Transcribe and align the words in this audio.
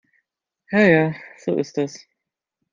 Ja 0.71 0.79
ja, 0.79 1.13
so 1.45 1.57
ist 1.57 1.77
das. 1.77 2.07